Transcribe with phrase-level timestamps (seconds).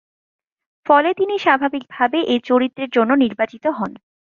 [0.85, 3.91] ফলে তিনি স্বাভাবিকভাবেই এই চরিত্রের জন্য নির্বাচিত হন।